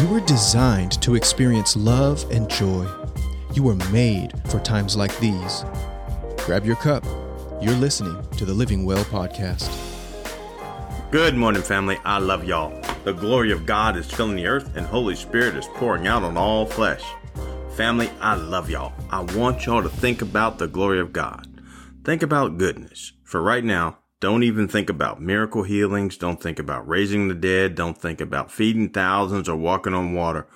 [0.00, 2.88] You were designed to experience love and joy.
[3.52, 5.62] You were made for times like these.
[6.38, 7.04] Grab your cup.
[7.60, 9.68] You're listening to the Living Well podcast.
[11.10, 11.98] Good morning, family.
[12.02, 12.80] I love y'all.
[13.04, 16.38] The glory of God is filling the earth, and Holy Spirit is pouring out on
[16.38, 17.04] all flesh.
[17.76, 18.94] Family, I love y'all.
[19.10, 21.46] I want y'all to think about the glory of God.
[22.04, 23.12] Think about goodness.
[23.22, 26.18] For right now, don't even think about miracle healings.
[26.18, 27.74] Don't think about raising the dead.
[27.74, 30.46] Don't think about feeding thousands or walking on water.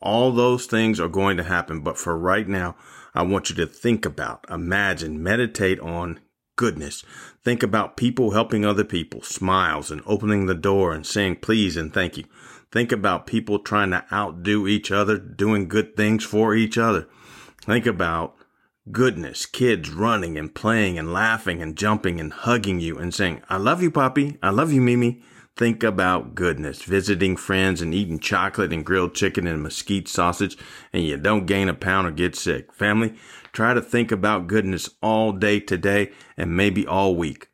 [0.00, 1.80] All those things are going to happen.
[1.80, 2.76] But for right now,
[3.14, 6.20] I want you to think about, imagine, meditate on
[6.56, 7.02] goodness.
[7.42, 11.94] Think about people helping other people, smiles and opening the door and saying please and
[11.94, 12.24] thank you.
[12.70, 17.08] Think about people trying to outdo each other, doing good things for each other.
[17.62, 18.36] Think about
[18.92, 23.56] goodness, kids running and playing and laughing and jumping and hugging you and saying, I
[23.56, 24.38] love you, Poppy.
[24.42, 25.22] I love you, Mimi.
[25.56, 30.56] Think about goodness, visiting friends and eating chocolate and grilled chicken and mesquite sausage,
[30.92, 32.72] and you don't gain a pound or get sick.
[32.72, 33.14] Family,
[33.52, 37.48] try to think about goodness all day today and maybe all week.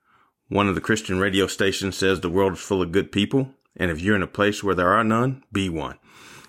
[0.49, 3.91] One of the Christian radio stations says the world is full of good people, and
[3.91, 5.99] if you're in a place where there are none, be one.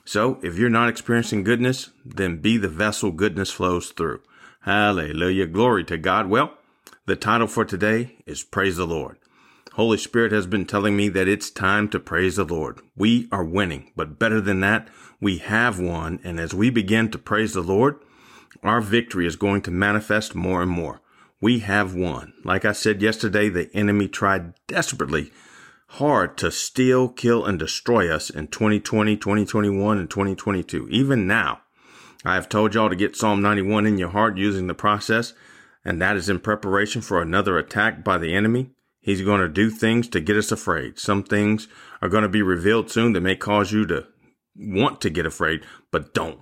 [0.04, 4.22] So if you're not experiencing goodness, then be the vessel goodness flows through.
[4.66, 5.46] Hallelujah.
[5.46, 6.26] Glory to God.
[6.26, 6.58] Well,
[7.06, 9.20] the title for today is Praise the Lord.
[9.74, 12.82] Holy Spirit has been telling me that it's time to praise the Lord.
[12.96, 14.88] We are winning, but better than that,
[15.22, 16.20] we have won.
[16.24, 17.98] And as we begin to praise the Lord,
[18.64, 21.00] our victory is going to manifest more and more.
[21.40, 22.34] We have won.
[22.44, 25.32] Like I said yesterday, the enemy tried desperately
[25.90, 30.88] hard to steal, kill, and destroy us in 2020, 2021, and 2022.
[30.90, 31.62] Even now,
[32.26, 35.34] I have told y'all to get Psalm 91 in your heart using the process,
[35.86, 38.72] and that is in preparation for another attack by the enemy.
[39.00, 40.98] He's going to do things to get us afraid.
[40.98, 41.68] Some things
[42.02, 44.08] are going to be revealed soon that may cause you to
[44.56, 46.40] want to get afraid, but don't.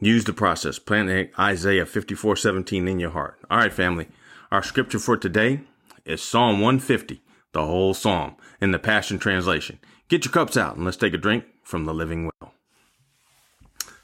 [0.00, 0.78] Use the process.
[0.78, 3.38] Plant Isaiah 54 17 in your heart.
[3.50, 4.08] All right, family.
[4.50, 5.60] Our scripture for today
[6.06, 7.22] is Psalm 150,
[7.52, 9.78] the whole psalm in the Passion Translation.
[10.08, 12.54] Get your cups out and let's take a drink from the living well.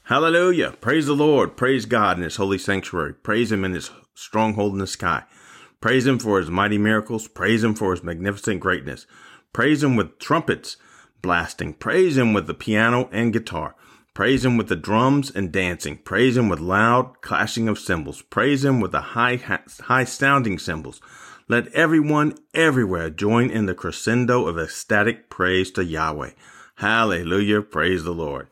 [0.09, 0.71] Hallelujah.
[0.81, 1.55] Praise the Lord.
[1.55, 3.13] Praise God in his holy sanctuary.
[3.13, 5.21] Praise him in his stronghold in the sky.
[5.81, 7.27] Praise him for his mighty miracles.
[7.27, 9.05] Praise him for his magnificent greatness.
[9.53, 10.77] Praise him with trumpets
[11.21, 11.75] blasting.
[11.75, 13.75] Praise him with the piano and guitar.
[14.15, 15.97] Praise him with the drums and dancing.
[15.97, 18.23] Praise him with loud clashing of cymbals.
[18.23, 19.35] Praise him with the high,
[19.81, 20.99] high sounding cymbals.
[21.47, 26.31] Let everyone everywhere join in the crescendo of ecstatic praise to Yahweh.
[26.77, 27.61] Hallelujah.
[27.61, 28.47] Praise the Lord.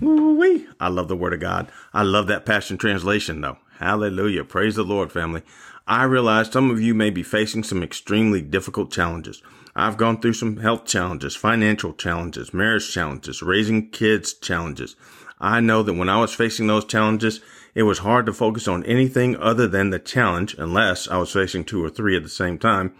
[0.00, 0.66] Woo-wee.
[0.78, 1.70] I love the word of God.
[1.92, 3.58] I love that passion translation though.
[3.78, 4.44] Hallelujah.
[4.44, 5.42] Praise the Lord, family.
[5.86, 9.42] I realize some of you may be facing some extremely difficult challenges.
[9.74, 14.96] I've gone through some health challenges, financial challenges, marriage challenges, raising kids challenges.
[15.40, 17.40] I know that when I was facing those challenges,
[17.74, 21.64] it was hard to focus on anything other than the challenge unless I was facing
[21.64, 22.94] two or three at the same time.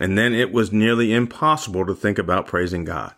[0.00, 3.14] And then it was nearly impossible to think about praising God.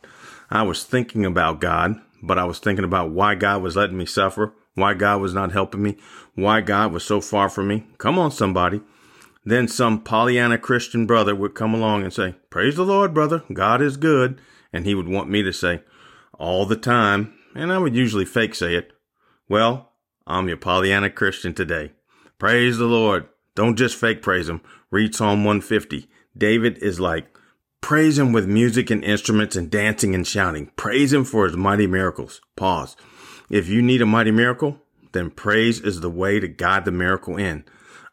[0.50, 4.06] I was thinking about God, but I was thinking about why God was letting me
[4.06, 5.96] suffer, why God was not helping me,
[6.34, 7.86] why God was so far from me.
[7.98, 8.80] Come on, somebody.
[9.44, 13.44] Then some Pollyanna Christian brother would come along and say, Praise the Lord, brother.
[13.52, 14.40] God is good.
[14.72, 15.80] And he would want me to say,
[16.38, 17.34] all the time.
[17.54, 18.92] And I would usually fake say it.
[19.48, 19.92] Well,
[20.26, 21.92] I'm your Pollyanna Christian today.
[22.38, 23.26] Praise the Lord.
[23.54, 24.60] Don't just fake praise him.
[24.90, 26.08] Read Psalm 150.
[26.36, 27.26] David is like,
[27.80, 30.70] Praise him with music and instruments and dancing and shouting.
[30.76, 32.40] Praise him for his mighty miracles.
[32.56, 32.96] Pause.
[33.50, 34.78] If you need a mighty miracle,
[35.12, 37.64] then praise is the way to guide the miracle in.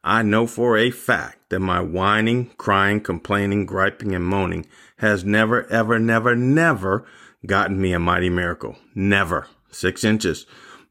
[0.03, 4.67] I know for a fact that my whining, crying, complaining, griping, and moaning
[4.97, 7.05] has never, ever, never, never
[7.45, 8.77] gotten me a mighty miracle.
[8.93, 9.47] Never.
[9.71, 10.45] Six inches.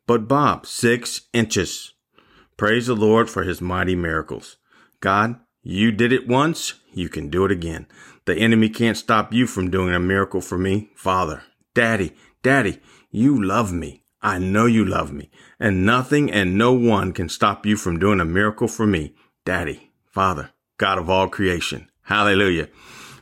[0.06, 1.94] But Bob, six inches.
[2.56, 4.56] Praise the Lord for his mighty miracles.
[5.00, 7.86] God, you did it once, you can do it again.
[8.26, 10.90] The enemy can't stop you from doing a miracle for me.
[10.96, 11.42] Father,
[11.74, 12.12] Daddy,
[12.42, 12.80] Daddy,
[13.10, 14.02] you love me.
[14.22, 15.30] I know you love me.
[15.60, 19.14] And nothing and no one can stop you from doing a miracle for me.
[19.44, 21.90] Daddy, Father, God of all creation.
[22.04, 22.68] Hallelujah.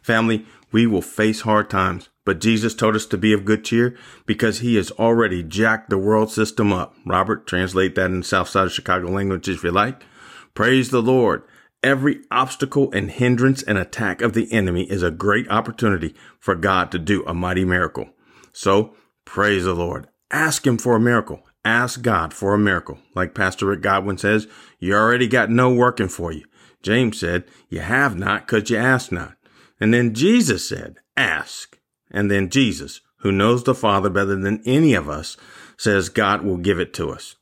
[0.03, 3.97] Family, we will face hard times, but Jesus told us to be of good cheer
[4.25, 6.95] because he has already jacked the world system up.
[7.05, 10.05] Robert, translate that in South Side of Chicago language if you like.
[10.55, 11.43] Praise the Lord.
[11.83, 16.93] Every obstacle and hindrance and attack of the enemy is a great opportunity for God
[16.93, 18.11] to do a mighty miracle.
[18.53, 18.95] So
[19.25, 20.09] praise the Lord.
[20.31, 21.43] Ask him for a miracle.
[21.65, 22.99] Ask God for a miracle.
[23.15, 24.47] Like Pastor Rick Godwin says,
[24.79, 26.45] you already got no working for you.
[26.83, 29.35] James said, you have not because you ask not.
[29.81, 31.79] And then Jesus said, ask.
[32.11, 35.37] And then Jesus, who knows the Father better than any of us,
[35.77, 37.37] says God will give it to us.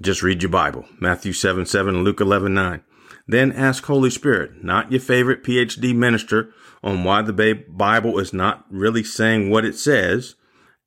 [0.00, 0.86] Just read your Bible.
[0.98, 2.82] Matthew 7 7, Luke 11 9.
[3.32, 6.52] Then ask Holy Spirit, not your favorite PhD minister,
[6.84, 10.34] on why the Bible is not really saying what it says.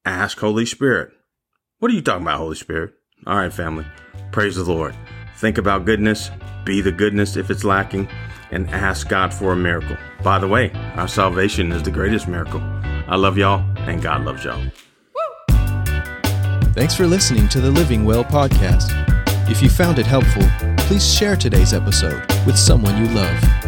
[0.05, 1.09] Ask Holy Spirit.
[1.79, 2.93] What are you talking about, Holy Spirit?
[3.25, 3.87] All right, family.
[4.31, 4.95] Praise the Lord.
[5.37, 6.29] Think about goodness,
[6.65, 8.07] be the goodness if it's lacking,
[8.51, 9.97] and ask God for a miracle.
[10.21, 12.61] By the way, our salvation is the greatest miracle.
[13.07, 14.63] I love y'all, and God loves y'all.
[16.75, 18.91] Thanks for listening to the Living Well podcast.
[19.49, 20.43] If you found it helpful,
[20.85, 23.64] please share today's episode with someone you love.